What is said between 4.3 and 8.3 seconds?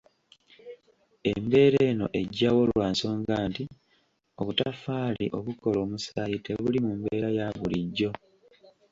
obutaffaali obukola omusaayi tebuli mu mbeera ya bulijjo.